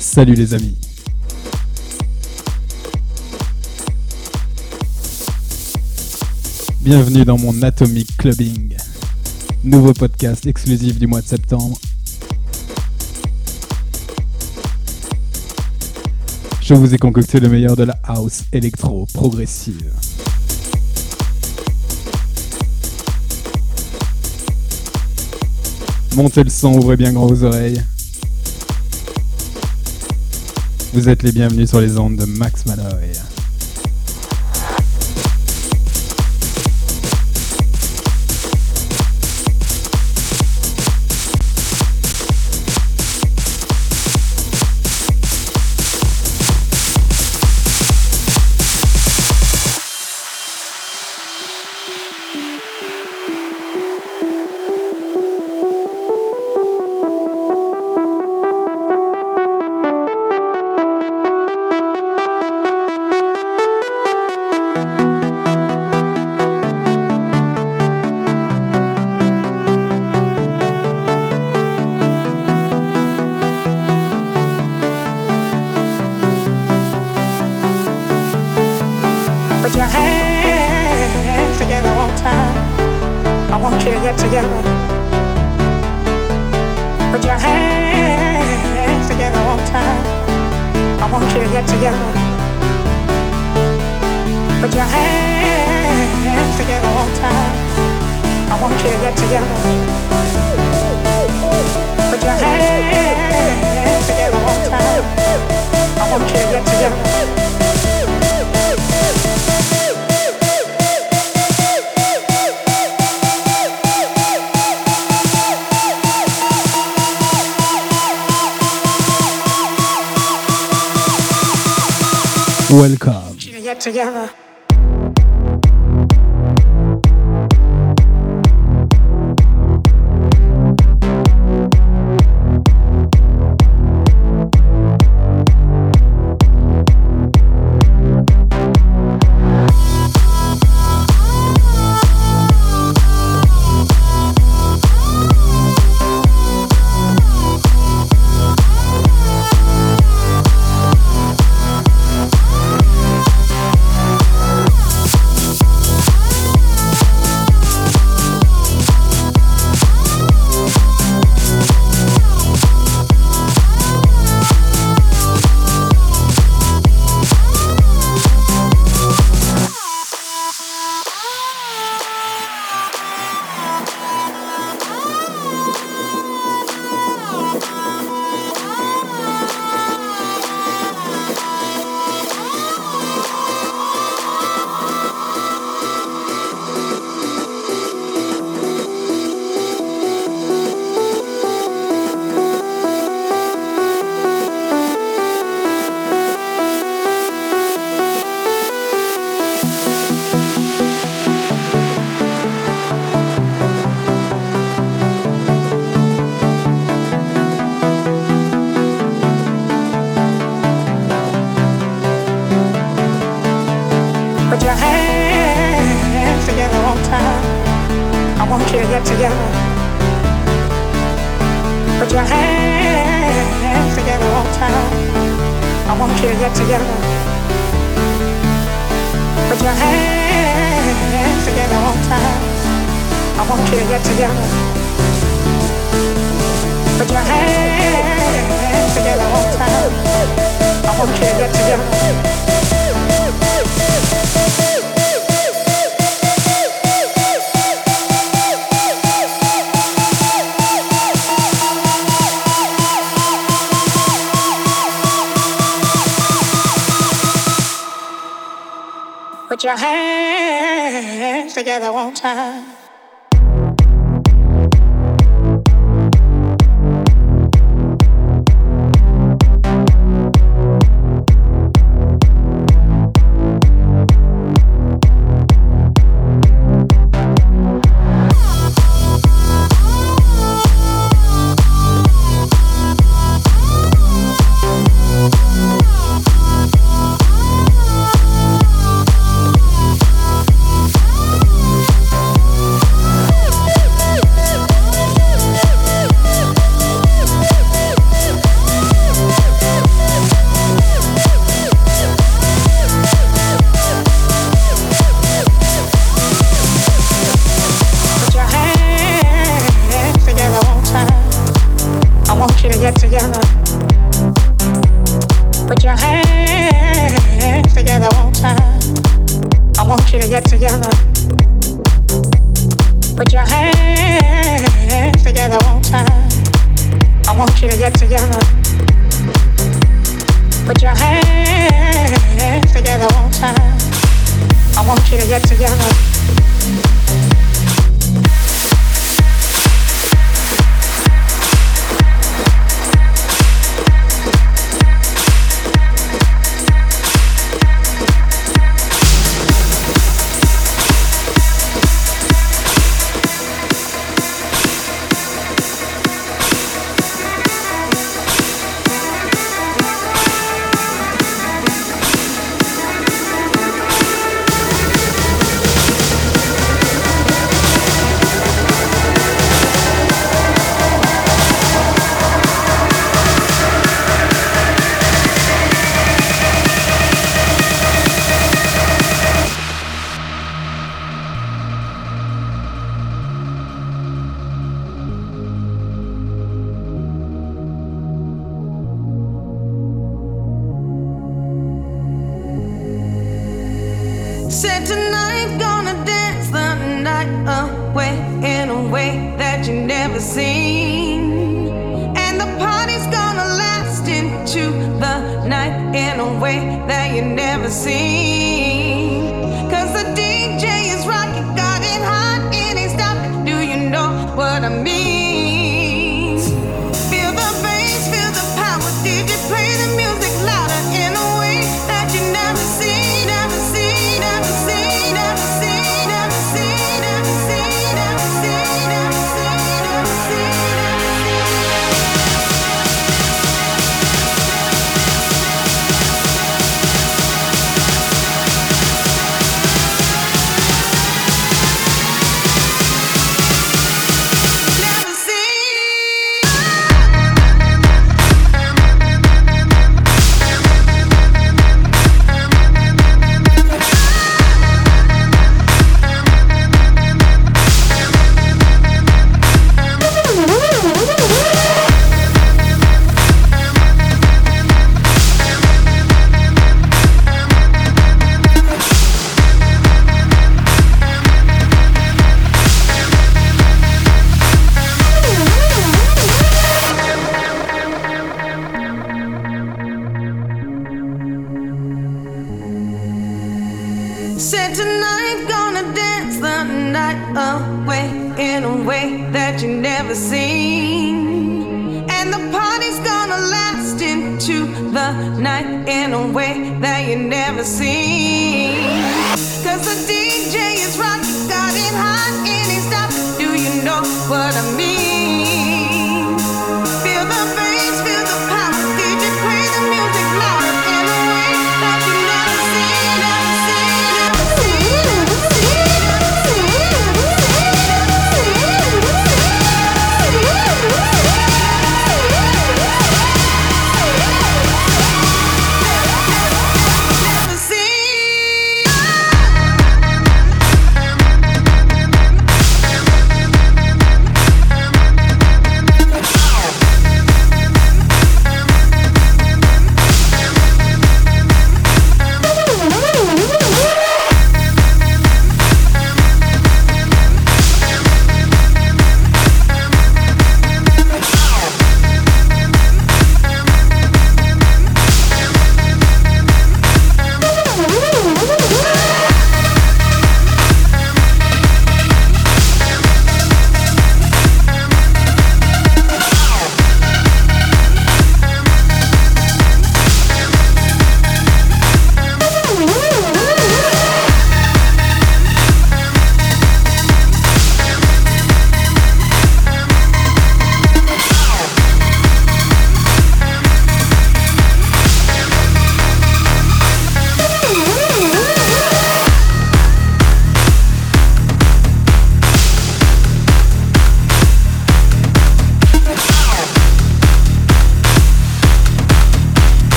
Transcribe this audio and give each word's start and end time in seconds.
Salut 0.00 0.34
les 0.34 0.54
amis. 0.54 0.76
Bienvenue 6.80 7.24
dans 7.24 7.36
mon 7.36 7.62
Atomic 7.62 8.16
Clubbing, 8.16 8.76
nouveau 9.64 9.92
podcast 9.92 10.46
exclusif 10.46 11.00
du 11.00 11.08
mois 11.08 11.20
de 11.20 11.26
septembre. 11.26 11.76
Je 16.62 16.74
vous 16.74 16.94
ai 16.94 16.98
concocté 16.98 17.40
le 17.40 17.48
meilleur 17.48 17.74
de 17.74 17.82
la 17.82 17.98
house 18.04 18.44
électro 18.52 19.06
progressive. 19.12 19.92
Montez 26.14 26.44
le 26.44 26.50
son, 26.50 26.74
ouvrez 26.74 26.96
bien 26.96 27.12
grand 27.12 27.26
vos 27.26 27.42
oreilles. 27.42 27.82
Vous 30.94 31.08
êtes 31.10 31.22
les 31.22 31.32
bienvenus 31.32 31.68
sur 31.68 31.80
les 31.80 31.98
ondes 31.98 32.16
de 32.16 32.24
Max 32.24 32.64
Malloy. 32.64 33.12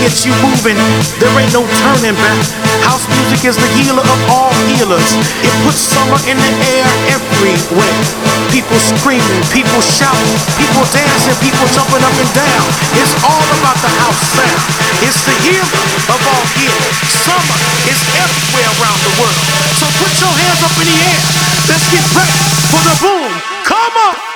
gets 0.00 0.24
you 0.24 0.32
moving, 0.40 0.80
there 1.20 1.28
ain't 1.36 1.52
no 1.52 1.60
turning 1.84 2.16
back. 2.16 2.40
House 2.88 3.04
music 3.04 3.44
is 3.44 3.56
the 3.60 3.68
healer 3.76 4.00
of 4.00 4.18
all 4.32 4.48
healers. 4.72 5.12
It 5.44 5.52
puts 5.68 5.76
summer 5.76 6.16
in 6.24 6.40
the 6.40 6.52
air 6.72 6.88
everywhere. 7.12 8.00
People 8.48 8.80
screaming, 8.80 9.44
people 9.52 9.80
shouting, 9.84 10.36
people 10.56 10.88
dancing, 10.88 11.36
people 11.44 11.68
jumping 11.76 12.00
up 12.00 12.16
and 12.16 12.32
down. 12.32 12.66
It's 12.96 13.12
all 13.20 13.44
about 13.60 13.76
the 13.84 13.92
house 14.00 14.20
sound. 14.32 14.64
It's 15.04 15.20
the 15.28 15.36
healer 15.44 15.84
of 16.08 16.18
all 16.32 16.44
healers. 16.56 16.96
Summer 17.28 17.58
is 17.84 18.00
everywhere 18.16 18.72
around 18.80 18.98
the 19.04 19.12
world. 19.20 19.44
So 19.76 19.84
put 20.00 20.12
your 20.16 20.32
hands 20.32 20.64
up 20.64 20.72
in 20.80 20.88
the 20.88 20.96
air. 20.96 21.20
Let's 21.68 21.84
get 21.92 22.04
ready 22.16 22.40
for 22.72 22.80
the 22.88 22.96
boom. 23.04 23.30
Come 23.68 23.94
on. 24.08 24.29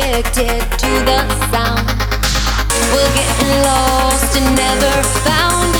addicted 0.00 0.60
to 0.78 0.90
the 1.08 1.20
sound. 1.50 1.86
We're 2.92 3.12
getting 3.16 3.62
lost 3.64 4.36
and 4.36 4.56
never 4.56 4.92
found. 5.24 5.72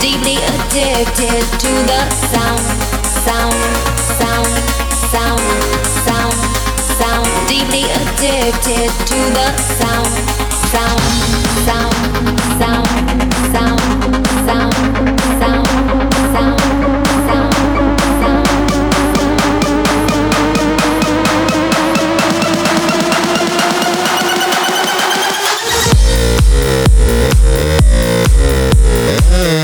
Deeply 0.00 0.36
addicted 0.36 1.44
to 1.62 1.70
the 1.86 2.02
sound, 2.32 2.64
sound, 3.22 3.54
sound, 4.18 4.50
sound, 5.14 5.42
sound, 6.06 6.38
sound. 6.98 7.28
Deeply 7.46 7.84
addicted 7.84 8.90
to 9.06 9.18
the 9.38 9.48
sound, 9.78 10.10
sound, 10.74 11.02
sound, 11.66 11.94
sound, 12.58 12.88
sound, 13.52 14.26
sound. 14.46 14.79
Yeah. 29.10 29.60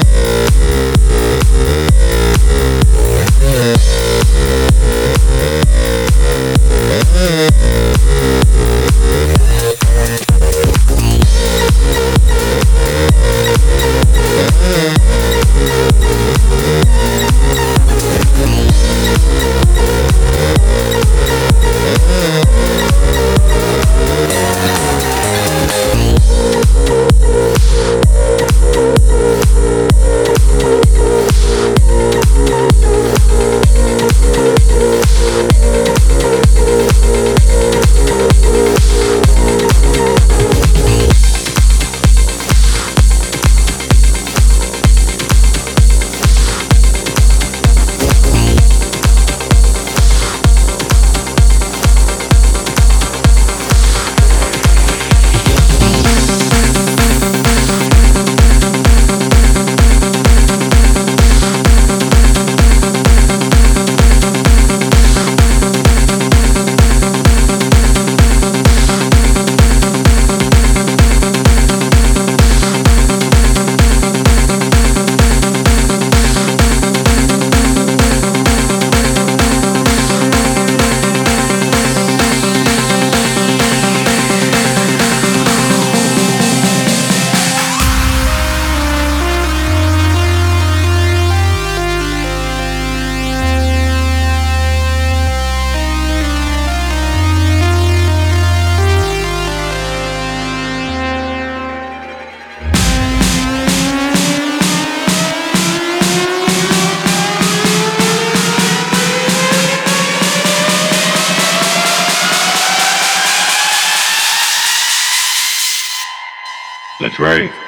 right? 117.19 117.66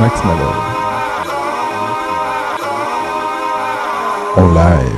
Max 0.00 0.24
Malloy. 0.24 0.54
En 4.36 4.52
live. 4.52 4.93